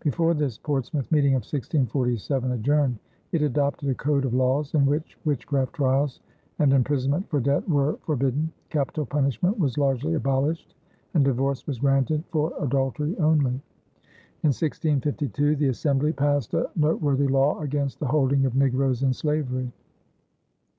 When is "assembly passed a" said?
15.68-16.70